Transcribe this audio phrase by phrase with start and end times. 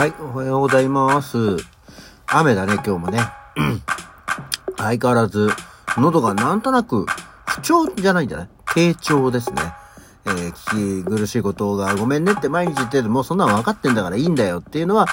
[0.00, 1.58] はい、おはようございます。
[2.26, 3.18] 雨だね、今日もね。
[4.78, 5.50] 相変わらず、
[5.98, 7.04] 喉がなんとなく、
[7.46, 8.48] 不調じゃないんじゃない？
[8.72, 9.60] 低調ですね。
[10.24, 15.04] えー聞き苦しいことがごめんねって毎日言ってるもうそんなの分かってんだからいいんだよっていうのは、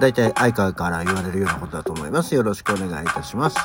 [0.00, 2.34] だいたい相川から言われるようなことだと思います。
[2.34, 3.58] よろしくお願いいたします。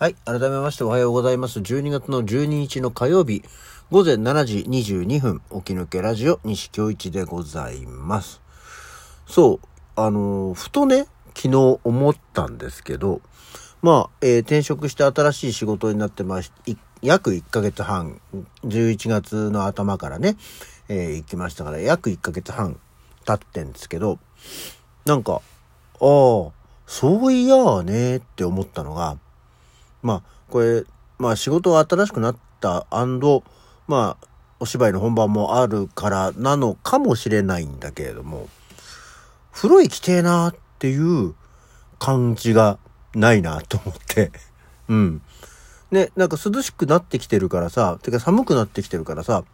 [0.00, 0.16] はい。
[0.24, 1.60] 改めましておはようございます。
[1.60, 3.44] 12月の12日の火曜日、
[3.88, 8.40] 午前7時22分、起き抜けラジオ、西京一でございます。
[9.28, 13.20] そう、あのふとね、昨日思ったんですけど、
[13.82, 18.20] まあ、えー転職して新しい仕事になってまし、い約1ヶ月半、
[18.64, 20.36] 11月の頭からね、
[20.88, 22.80] えー行きましたから、約1ヶ月半
[23.24, 24.18] 経ってんですけど、
[25.04, 25.40] なんか、ああ、
[26.00, 26.50] そ
[27.26, 29.16] ういやーねって思ったのが、
[30.02, 30.82] まあ、これ、
[31.20, 32.88] まあ仕事が新しくなった
[33.88, 34.26] まあ、
[34.58, 38.48] お芝居の本番もあるからなのかもしれないんだけれども、
[39.52, 41.34] 風呂行きてえなっていう
[41.98, 42.78] 感じが
[43.14, 44.32] ないなと思って。
[44.88, 45.22] うん。
[45.90, 49.44] ね、なんか涼しくなってきてるからさ、てか寒くなってきてるからさ、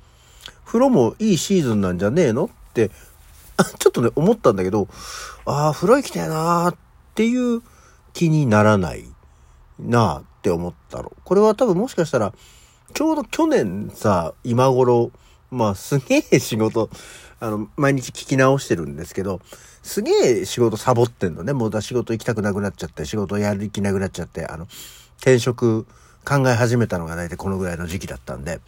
[0.64, 2.90] 風呂もいいシーズンなんじゃねえのって、
[3.78, 4.88] ちょっとね、思ったんだけど、
[5.44, 6.76] ああ、風呂行きてえなーっ
[7.14, 7.62] ていう
[8.12, 9.04] 気にならない
[9.78, 11.12] なあって思ったの。
[11.24, 12.32] これは多分もしかしたら、
[12.94, 15.10] ちょうど去年さ、今頃、
[15.50, 16.90] まあすげえ仕事、
[17.40, 19.40] あの、毎日聞き直してるんですけど、
[19.82, 21.52] すげえ仕事サボってんのね。
[21.52, 24.66] もうだ仕事行きたくなくなっちゃって、仕事やる気なくなっちゃって、あの、
[25.18, 25.86] 転職
[26.24, 28.60] 考え始めたのが大体このぐらいの時期だったんで、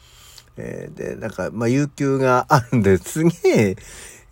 [0.57, 3.77] えーで、なんか、まあ、有給があるんで、すげえ、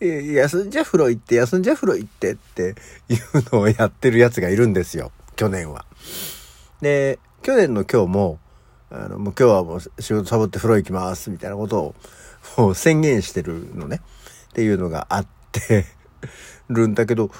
[0.00, 2.74] え休んじゃ風呂行って、休んじゃ風呂行ってって
[3.08, 3.18] いう
[3.52, 5.12] のをやってるやつがいるんですよ。
[5.36, 5.84] 去年は。
[6.80, 8.38] で、去年の今日も、
[8.94, 11.94] あの、もう今日はもう仕事サボって風呂行きます、みたいなことを、
[12.58, 14.00] もう宣言してるのね。
[14.50, 15.86] っていうのがあって
[16.68, 17.30] るんだけど、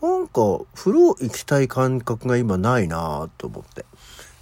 [0.00, 0.40] なんか、
[0.74, 3.84] 風呂行きたい感覚が今ないなと思って。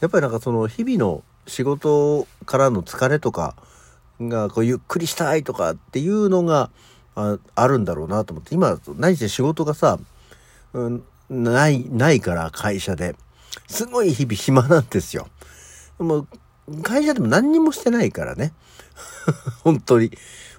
[0.00, 3.56] やっぱりなんかその日々の仕事からの疲れとか
[4.20, 6.70] がこうゆっくりしたいとかっていうのが
[7.16, 8.54] ああるんだろうなと思って。
[8.54, 9.98] 今、何せ仕事がさ、
[10.72, 13.16] うん、ない、ないから会社で。
[13.66, 15.26] すごい日々暇なんですよ。
[15.98, 16.28] もう、
[16.82, 18.52] 会社でも何にもしてないからね。
[19.62, 20.10] 本当に。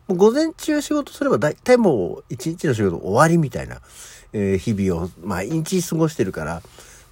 [0.07, 3.81] もう午前中仕事すれば大体もう一日の仕事終わりみたいな、
[4.33, 6.61] えー日々を毎日過ごしてるから、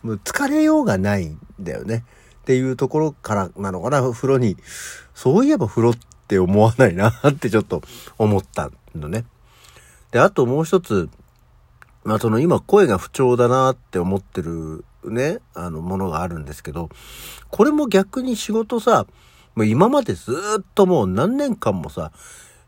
[0.03, 2.05] もう疲れようがないんだよね。
[2.41, 4.57] っていうところからなのかな、風呂に。
[5.13, 7.83] そういえば風呂って思わないなってちょっと
[8.17, 9.25] 思ったのね。
[10.11, 11.09] で、あともう一つ、
[12.03, 16.89] まあその今声が不調だなって思ってるね、あのものがあるんですけど、
[17.49, 19.07] これも逆に仕事さ、
[19.55, 22.11] もう今までずっともう何年間もさ、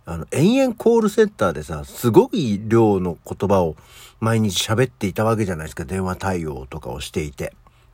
[0.05, 3.75] あの、延々コールセンターでさ、すごい量の言葉を
[4.19, 5.85] 毎日喋っていたわけじゃないですか。
[5.85, 7.53] 電話対応とかをしていて。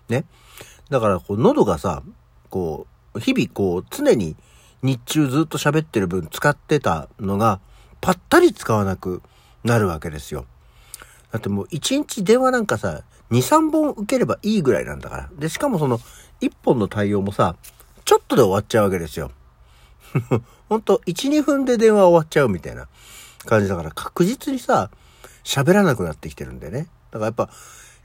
[0.10, 0.26] ね。
[0.90, 2.02] だから、こう、喉がさ、
[2.50, 4.36] こう、日々こう、常に
[4.82, 7.60] 日中ずっと喋ってる分使ってたのが、
[8.00, 9.22] ぱったり使わなく
[9.64, 10.46] なるわけですよ。
[11.32, 15.30] だってもう一日電話なんかさ、2、3本受ければいいぐらいなんだから。
[15.38, 16.00] で、しかもその、
[16.42, 17.56] 1本の対応もさ、
[18.06, 19.32] ちょっとで終わっちゃうわけですよ。
[20.70, 22.88] ほんと、1、2分で電話終わっちゃうみたいな
[23.46, 24.90] 感じだから、確実にさ、
[25.44, 26.88] 喋らなくなってきてるんでね。
[27.12, 27.50] だからやっぱ、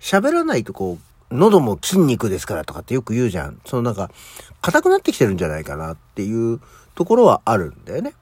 [0.01, 3.61] 喋らないとこう、喉も筋肉ですからとかってよく言うじゃん。
[3.65, 4.11] そのなんか、
[4.61, 6.61] 硬くなってきてるんじゃないかなっていう
[6.95, 8.15] ところはあるんだよね。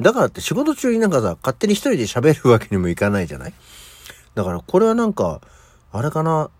[0.00, 3.54] だからって仕事中になんかさ、勝手に一人で喋るわけにもいかないじゃない
[4.34, 5.40] だからこれはなんか、
[5.92, 6.50] あれかな、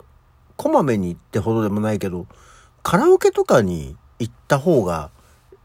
[0.57, 2.27] こまめに行ってほどでもないけど、
[2.83, 5.11] カラオケとかに行った方が、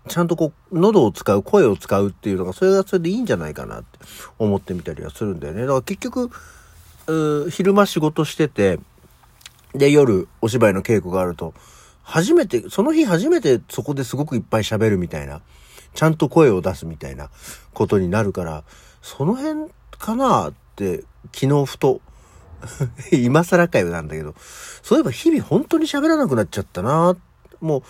[0.08, 4.00] ちゃんとこう、喉を使う、声を使うっていうのが、それがそれでいいんじゃないかなって
[4.40, 5.62] 思ってみたりはするんだよね。
[5.62, 6.30] だから結局、
[7.50, 8.80] 昼間仕事してて、
[9.74, 11.54] で、夜お芝居の稽古があると、
[12.04, 15.42] 初めて、その日初めてそこですごくいっぱい喋るみたいな、
[15.94, 17.30] ちゃんと声を出すみたいな
[17.74, 18.63] ことになるから、
[19.02, 21.04] その辺かなって、
[21.34, 22.00] 昨日ふと、
[23.12, 24.36] 今更かよなんだけど、
[24.81, 27.15] そういえば日々本当に喋らなくなっちゃったな
[27.62, 27.83] もう、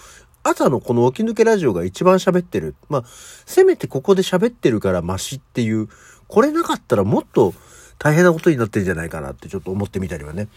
[0.44, 2.76] 朝のこの起き抜けラジオが一番喋ってる。
[2.90, 3.04] まあ、
[3.46, 5.90] せめてここで喋ってるからマシっていう、
[6.28, 7.54] これなかったらもっと
[8.00, 10.48] 大変なことになってるんじゃないかなってちょっと思ってみたりはね、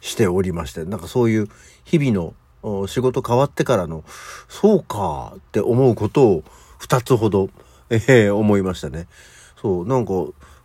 [0.00, 1.48] しておりまして、なんかそういう
[1.84, 4.04] 日々の仕事変わってからの、
[4.48, 6.44] そうかって思うことを
[6.78, 7.50] 二つほど、
[7.90, 9.06] えー思いましたね。
[9.60, 10.12] そう、なんか、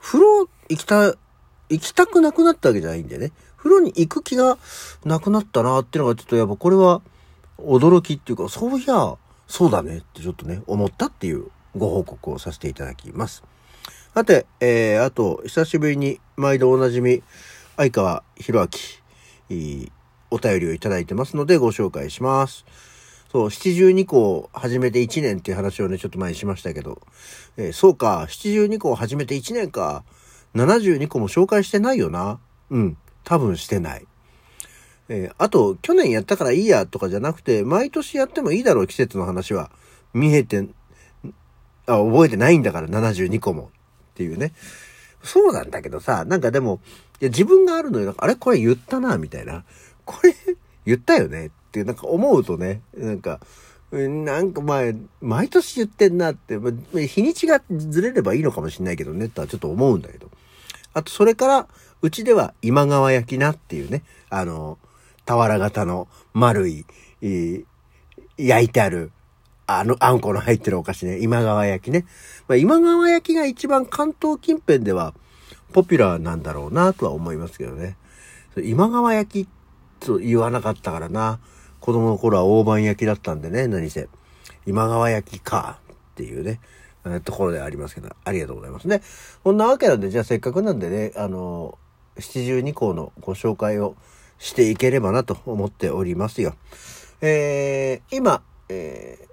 [0.01, 1.15] 風呂行きた、
[1.73, 3.31] 行きたくなくなったわけじゃないんでね。
[3.57, 4.57] 風呂に行く気が
[5.05, 7.01] なくなったなっていうのがちょっとやっぱこれは
[7.57, 9.15] 驚きっていうか、そういや、
[9.47, 13.43] そうだねってちょっとね、思ったっていうご報告をさせていただきます。
[14.13, 17.23] さて、えー、あと、久しぶりに毎度おなじみ、
[17.77, 18.69] 相川博
[19.49, 19.87] 明、
[20.29, 22.65] お便りをいただいてますのでご紹介します。
[23.31, 27.01] そう、七十二校始めて1年っていう話をね、ちょっと前にしましたけど、
[27.57, 30.03] えー、そうか、七十二校始めて1年か、
[30.55, 32.39] 72個も紹介してないよな。
[32.69, 34.05] うん、多分してない。
[35.09, 39.71] えー、あと、去年やったからいいやとかじゃなくて、毎年やってもいいだろう、季節の話は。
[40.13, 40.67] 見えて、
[41.85, 43.71] あ、覚えてないんだから、72個も。
[44.11, 44.53] っていうね。
[45.23, 46.79] そうなんだけどさ、なんかでも、
[47.21, 48.13] いや自分があるのよ。
[48.17, 49.63] あれこれ言ったな、みたいな。
[50.05, 50.35] これ、
[50.85, 53.39] 言ったよねって、なんか思うとね、なんか、
[53.91, 56.57] なんか前、毎年言ってんなって、
[57.07, 60.29] 日にちがずれればいいのかもしれないけどね、とはちょっと思うんだけど。
[60.93, 61.67] あと、それから、
[62.01, 64.77] うちでは今川焼きなっていうね、あの、
[65.25, 66.85] 俵型の丸い、
[68.37, 69.11] 焼いてある、
[69.67, 72.05] あの、あんこの入ってるお菓子ね、今川焼きね。
[72.47, 75.13] まあ、今川焼きが一番関東近辺では
[75.71, 77.97] ポピュラーなんだろうなとは思いますけどね。
[78.57, 79.49] 今川焼き
[80.05, 81.39] と言わなかったからな。
[81.79, 84.07] 子供の頃は大判焼きだったんでね、何せ。
[84.65, 86.59] 今川焼きかっていうね、
[87.23, 89.01] ところでありますけど、ありがとうございますね。
[89.43, 91.77] こんなわけなんで、じゃあせっかくなんでね、あの、
[92.19, 93.95] 七十二項のご紹介を
[94.37, 96.55] していければなと思っておりますよ。
[97.21, 99.27] えー、今、えー、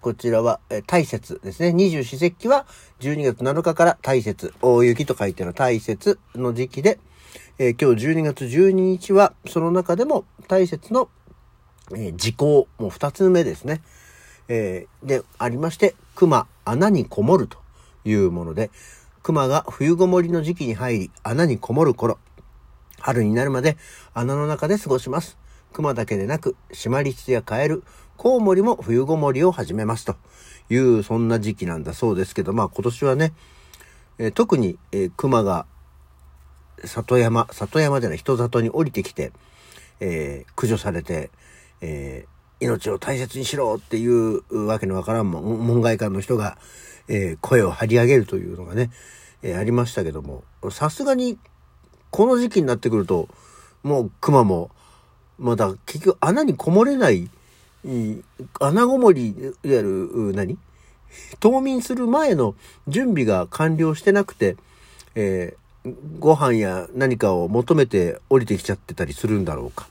[0.00, 1.72] こちらは、え大雪ですね。
[1.72, 2.66] 二十四節気は
[3.00, 6.98] 12月7日から大雪、大雪と書いての大雪の時期で、
[7.58, 11.08] えー、今日12月12日は、その中でも大雪の、
[11.92, 13.82] えー、時効、もう二つ目ですね。
[14.48, 17.58] えー、で、ありまして、熊、穴にこもると
[18.04, 18.70] いうもので、
[19.22, 22.18] 熊が冬ごもりの時期に入り、穴にこもる頃、
[22.98, 23.76] 春になるまで
[24.14, 25.38] 穴の中で過ごします。
[25.72, 27.82] 熊だけでなく、シマリスやカエル、
[28.16, 30.16] コウモリも冬ごもりを始めますと
[30.70, 33.32] いう、そんな時期なんだそうですけど、まあ今年はね、
[34.18, 35.66] えー、特に、えー、熊が
[36.84, 39.32] 里山、里山じゃない人里に降りてきて、
[40.00, 41.30] えー、駆除されて、
[41.80, 42.26] え、
[42.62, 46.56] 命を大切にしろっていうわけのわからん門外漢の人が、
[47.08, 48.90] えー、声を張り上げるというのがね、
[49.42, 51.38] えー、ありましたけども、さすがに、
[52.10, 53.28] この時期になってくると、
[53.82, 54.70] もう熊も、
[55.38, 57.28] まだ結局穴にこもれない、
[58.60, 60.56] 穴ごもり、いわゆる、何？
[61.40, 62.54] 冬眠する前の
[62.88, 64.56] 準備が完了してなくて、
[65.14, 69.88] えー、ご飯や何かを求めて降りてきちゃってたりするんだろうか。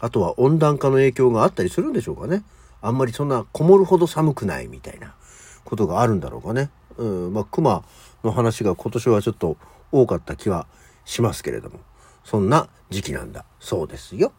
[0.00, 2.42] あとは温暖化の影響があったりするんでしょうかね。
[2.82, 5.14] あんまりそんなこもるほど寒くないみたいな。
[5.64, 6.70] ことがあるんだろうかね。
[6.96, 7.84] うん、まあ、熊
[8.24, 9.56] の話が今年はちょっと
[9.92, 10.66] 多かった気は
[11.04, 11.78] しますけれども、
[12.24, 14.32] そんな時期なんだそうですよ。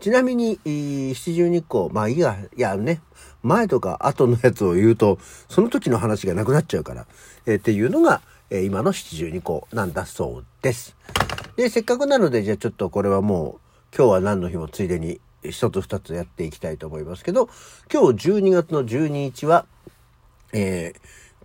[0.00, 3.00] ちなみに、七十二個、まあいいや、いやね、
[3.42, 5.18] 前とか後のやつを言うと、
[5.48, 7.06] その時の話がなくなっちゃうから、
[7.46, 10.96] えー、っていうのが、えー、今の七十二個なんだそうです。
[11.56, 17.48] で、せっかくなので、じゃあちょっとこれはもう、今日は何の日もついでに一つ二つやっていきたいと思いますけど、
[17.92, 19.66] 今日12月の12日は、
[20.52, 21.00] えー、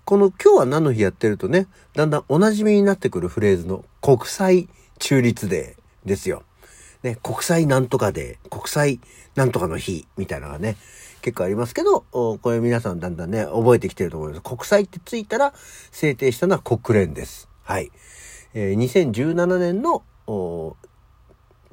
[0.06, 4.68] この今日は何の日やってるとね、だんだんお馴染みになってくるフレーズの国際
[5.00, 6.44] 中立デーですよ。
[7.04, 9.00] ね、国際なんとかデー、国際
[9.36, 10.78] なんとかの日みたいなのがね、
[11.22, 14.42] 結構ありますけど、これ皆さんだんだんね、覚えてきてると思います。
[14.42, 15.54] 国際ってついたら
[15.92, 17.50] 制定したのは国連です。
[17.64, 17.92] はい。
[18.54, 20.04] えー、2017年の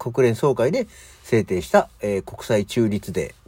[0.01, 0.89] 国連総会で
[1.23, 3.41] 制定した、えー、国際中立デー。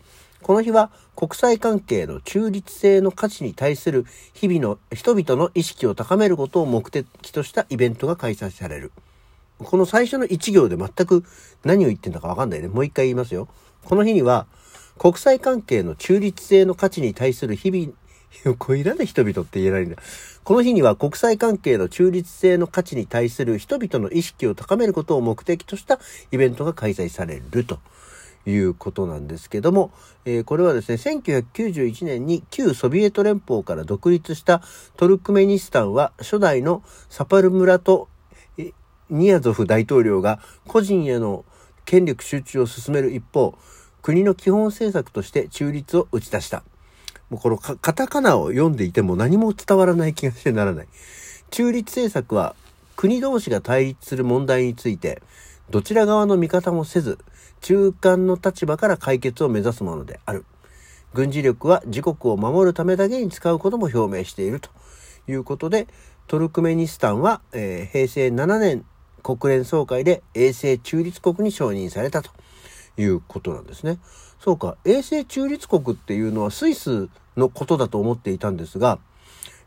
[0.42, 8.92] この日は国際関係の中立性の価値に対する日々の人々の意識を高めることを目的としたイベントが開催される。
[9.58, 11.24] この最初の一行で全く
[11.64, 12.68] 何を言ってんだかわかんないね。
[12.68, 13.48] もう一回言いますよ。
[13.84, 14.46] この日には
[14.98, 17.92] 国際関係の中立性の価値に対する日々、
[18.58, 19.96] これいらない人々って言えないんだ。
[20.44, 26.00] この日には国際関係の中立性の価値に対する人々の意識を高めることを目的とした
[26.32, 27.78] イベントが開催されると。
[28.44, 29.92] いうことなんですけども、
[30.24, 34.62] えー、これはですね、1991年に旧ソビエト連邦から独立した
[34.96, 38.08] トルクメニスタンは初代のサパルムラト・
[39.10, 41.44] ニヤゾフ大統領が個人への
[41.84, 43.56] 権力集中を進める一方、
[44.00, 46.64] 国の基本政策として中立を打ち出した。
[47.32, 50.86] もうこのカタカナを読んでいても何も伝わらない気がしてならない。
[51.50, 52.54] 中立政策は
[52.94, 55.22] 国同士が対立する問題について、
[55.70, 57.16] どちら側の味方もせず、
[57.62, 60.44] 中間の立場から解決を目指すものである。
[61.14, 64.68] 軍事力は自国を守るためだけに使うことも表明していると
[65.26, 65.88] いうことで、
[66.26, 68.84] トルクメニスタンは、えー、平成7年
[69.22, 72.30] 国連総会で衛星中立国に承認されたと
[72.96, 73.98] いうことなんですね。
[74.40, 78.98] そうか、衛星中立国っていうのはスイスのことだと思っていたんですが、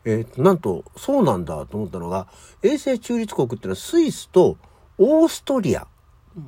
[0.04, 2.28] えー、なんと、そうなんだと思ったのが、
[2.62, 4.56] 永世中立国っていうのはスイスと
[4.98, 5.86] オーストリア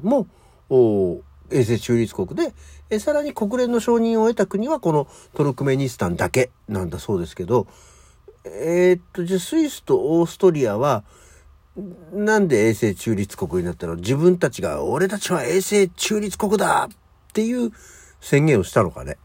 [0.02, 0.26] も、
[0.70, 2.54] 永世中立国で、
[2.90, 7.66] えさらに国連の承認を得た国はこのトルクメニスタンだけなんだそうですけど、
[8.44, 11.04] えー、っと、じゃあスイスとオーストリアは、
[12.12, 16.96] なんで永世中立国になったの自分たちが、俺たちは永世中立国だっ
[17.32, 17.72] ていう
[18.20, 19.16] 宣言をしたのかね。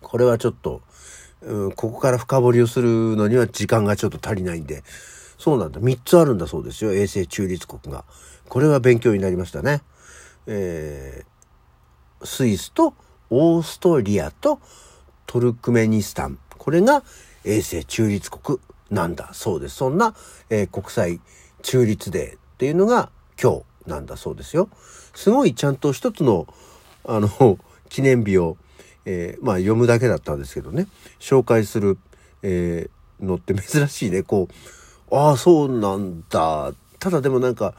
[0.00, 0.82] これはちょっと、
[1.42, 4.82] うん、ここから深掘りをするのには時間がちょっと足りないんで、
[5.36, 5.80] そうなんだ。
[5.80, 6.94] 3つあるんだそうですよ。
[6.94, 8.04] 衛星中立国が。
[8.48, 9.82] これは勉強になりましたね。
[10.46, 12.94] えー、スイスと
[13.28, 14.60] オーストリアと
[15.26, 16.38] トルクメニスタン。
[16.56, 17.04] これが
[17.44, 18.58] 衛星中立国
[18.90, 19.76] なんだそうです。
[19.76, 20.14] そんな、
[20.48, 21.20] えー、国際
[21.62, 23.10] 中立デーっていうのが
[23.40, 24.68] 今日なんだそうですよ。
[25.14, 26.46] すごいちゃんと一つの、
[27.04, 28.58] あの、 記念日を
[29.10, 30.86] えー、まあ読むだけだったんですけどね、
[31.18, 31.96] 紹介する、
[32.42, 34.22] えー、のって珍しいね。
[34.22, 34.48] こ
[35.10, 36.74] う、ああ、そうなんだ。
[36.98, 37.72] ただでもなんか、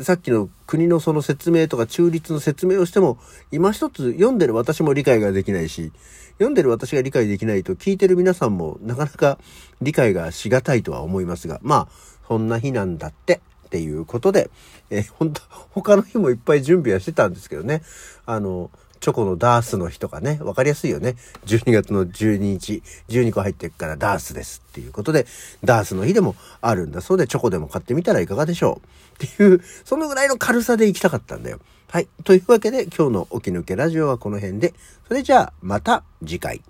[0.00, 3.16] さっきの国のその説明とか中立の説明をしても、
[3.52, 5.92] 今一つ読んでる私も理解ができないし、
[6.32, 9.38] 読んでる私が理解できないと聞いてる皆さんもなかなか
[9.80, 11.88] 理解がしがたいとは思いますが、まあ、
[12.28, 14.50] そんな日なんだってっていうことで、
[14.90, 17.82] えー、本当他の日もいっぱい準備はしてたんですけどね、
[18.26, 21.16] あの、チョコのダースの日とかね、わかりやすいよね。
[21.44, 25.26] 12月の12日、12個入ってるからダースですっていうことで、
[25.62, 28.80] ダースの日でもあるんだそうで、チョコでも買ってみたらいかがでしょ
[29.20, 31.58] うっていう、そのぐらいの軽さで行きたかったんだよ。
[31.90, 32.08] はい。
[32.24, 34.72] というわけで、今日の起き抜けラジオはこの辺で、
[35.06, 36.62] それじゃあ、また次回。